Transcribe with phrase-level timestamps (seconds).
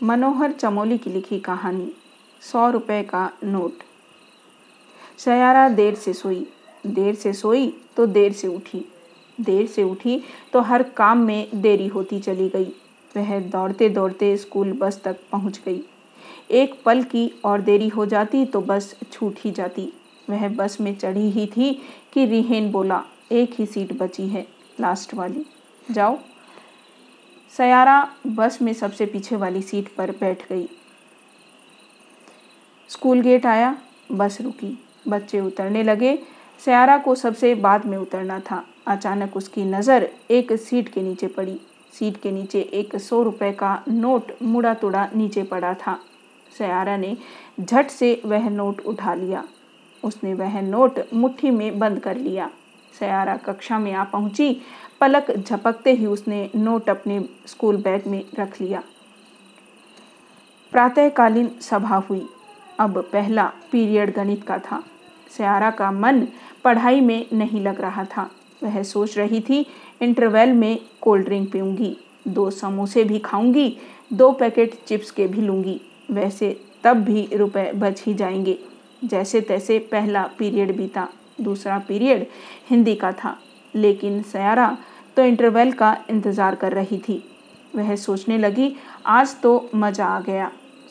[0.00, 1.90] मनोहर चमोली की लिखी कहानी,
[2.42, 3.82] सौ रुपए का नोट।
[5.18, 6.46] सयारा देर से सोई,
[6.86, 8.84] देर से सोई तो देर से उठी,
[9.38, 10.20] देर से उठी
[10.52, 12.72] तो हर काम में देरी होती चली गई।
[13.14, 15.80] वह दौड़ते दौड़ते स्कूल बस तक पहुँच गई।
[16.50, 19.92] एक पल की और देरी हो जाती तो बस छूट ही जाती।
[20.30, 21.72] वह बस में चढ़ी ही थी
[22.12, 23.02] कि रिहेन बोला,
[23.32, 24.46] एक ही सीट बची है,
[24.80, 25.44] लास्ट वाली।
[25.90, 26.18] जाओ।
[27.54, 30.68] सयारा बस में सबसे पीछे वाली सीट पर बैठ गई।
[32.90, 33.76] स्कूल गेट आया,
[34.12, 36.18] बस रुकी, बच्चे उतरने लगे।
[36.60, 41.58] सयारा को सबसे बाद में उतरना था। अचानक उसकी नज़र एक सीट के नीचे पड़ी।
[41.92, 45.98] सीट के नीचे एक सौ रुपये का नोट मुड़ा तुड़ा नीचे पड़ा था।
[46.58, 47.16] सयारा ने
[47.60, 49.44] झट से वह नोट उठा लिया।
[50.02, 52.50] उसने वह नोट मुट्ठी में बंद कर लिया।
[53.00, 54.62] सयारा कक्षा में आ पहुँची।
[55.00, 58.82] पलक झपकते ही उसने नोट अपने स्कूल बैग में रख लिया।
[60.72, 62.26] प्रातःकालीन सभा हुई।
[62.80, 64.84] अब पहला पीरियड गणित का था।
[65.30, 66.28] सयारा का मन
[66.64, 68.30] पढ़ाई में नहीं लग रहा था।
[68.62, 69.66] वह सोच रही थी,
[70.02, 71.96] इंटरवेल में कोल्ड ड्रिंक पीऊँगी,
[72.28, 73.76] दो समोसे भी खाऊँगी,
[74.12, 78.58] दो पैकेट चिप्स के भी लूँगी, वैसे तब भी रुपए बच ही जाएँगे।
[79.04, 82.26] जैसे तैसे पहला पीरियड बीता। दूसरा पीरियड
[82.70, 83.36] हिंदी का था,
[83.74, 84.76] लेकिन सयारा
[85.16, 87.22] तो इंटरवेल का इंतज़ार कर रही थी।
[87.74, 88.74] वह सोचने लगी,
[89.06, 90.50] आज तो मज़ा आ गया।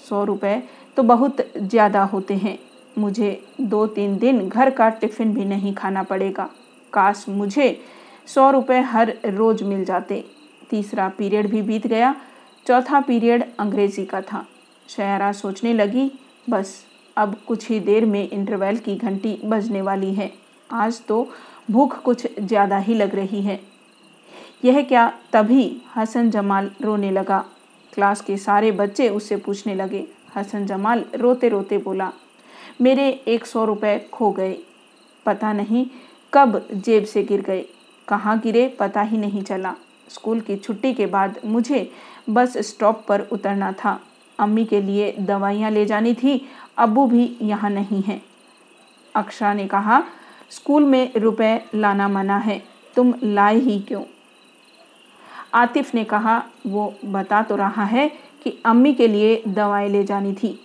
[0.10, 0.62] सौ रुपये
[0.98, 2.58] तो बहुत ज़्यादा होते हैं।
[2.98, 6.50] मुझे दो तीन दिन घर का टिफ़िन भी नहीं खाना पड़ेगा।
[6.94, 7.80] काश मुझे
[8.28, 10.24] सौ रुपये हर रोज़ मिल जाते।
[10.70, 12.16] तीसरा पीरियड भी बीत गया।
[12.66, 14.46] चौथा पीरियड अंग्रेज़ी का था।
[14.90, 16.12] शयारा सोचने लगी,
[16.50, 16.84] बस
[17.18, 20.32] अब कुछ ही देर में इंटरवल की घंटी बजने वाली है।
[20.70, 21.28] आज तो
[21.72, 23.60] भूख कुछ ज़्यादा ही लग रही है।
[24.66, 27.44] यह क्या तभी हसन जमाल रोने लगा।
[27.94, 32.12] क्लास के सारे बच्चे उससे पूछने लगे। हसन जमाल रोते रोते बोला,
[32.82, 34.58] मेरे एक सौ रुपये खो गए।
[35.26, 35.86] पता नहीं
[36.34, 37.66] कब जेब से गिर गए।
[38.08, 39.74] कहाँ गिरे पता ही नहीं चला।
[40.08, 41.90] स्कूल की छुट्टी के बाद मुझे
[42.30, 44.00] बस स्टॉप पर उतरना था।
[44.40, 48.22] अम्मी के लिए दवाइयाँ ले जानी थी, अबू भी यहाँ नहीं हैं।
[49.16, 50.04] अक्षरा ने कहा,
[50.50, 52.64] स्कूल में रुपए लाना मना है,
[52.96, 54.04] तुम लाए ही क्यों?
[55.54, 58.08] आतिफ ने कहा, वो बता तो रहा है
[58.44, 60.60] कि अम्मी के लिए दवाएँ ले जानी थी।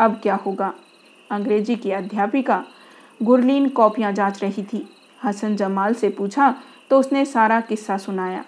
[0.00, 0.72] अब क्या होगा?
[1.30, 2.64] अंग्रेज़ी की अध्यापिका
[3.22, 4.88] गुरलीन कॉपियाँ जाँच रही थी।
[5.24, 6.54] हसन जमाल से पूछा
[6.90, 8.44] तो उसने सारा किस्सा सुनाया।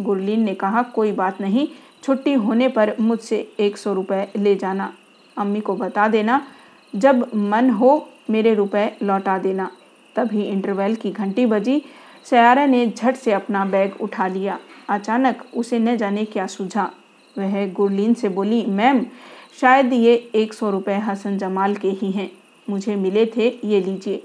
[0.00, 1.68] गुरलीन ने कहा, कोई बात नहीं
[2.04, 4.94] छुट्टी होने पर मुझसे एक सौ रुपये ले जाना।
[5.36, 6.46] अम्मी को बता देना,
[6.96, 9.70] जब मन हो मेरे रुपए लौटा देना।
[10.16, 11.82] तभी इंटरवल की घंटी बजी।
[12.24, 16.90] सयारा ने झट से अपना बैग उठा लिया। अचानक उसे न जाने क्या सूझा।
[17.38, 19.06] वह गुरलीन से बोली, मैम,
[19.60, 22.32] शायद ये एक सौ रुपये हसन जमाल के ही हैं।
[22.70, 24.22] मुझे मिले थे, ये लीजिए।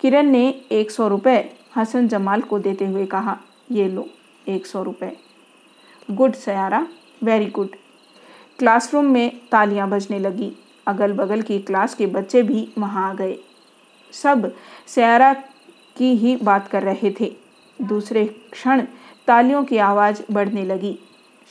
[0.00, 3.38] किरण ने एक सौ रुपये हसन जमाल को देते हुए कहा,
[3.72, 4.08] ये लो,
[4.48, 5.25] एक सौ रुपये
[6.10, 6.86] गुड, सयारा
[7.24, 7.68] वेरी गुड
[8.58, 10.52] क्लासरूम में तालियाँ बजने लगी।
[10.86, 13.38] अगल बगल की क्लास के बच्चे भी वहाँ आ गए।
[14.12, 14.54] सब
[14.86, 15.32] सयारा
[15.96, 17.36] की ही बात कर रहे थे।
[17.82, 18.82] दूसरे क्षण
[19.26, 20.98] तालियों की आवाज़ बढ़ने लगी।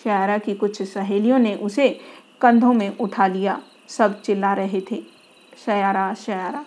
[0.03, 1.99] शयारा की कुछ सहेलियों ने उसे
[2.41, 5.03] कंधों में उठा लिया। सब चिल्ला रहे थे।
[5.65, 6.65] शयारा शयारा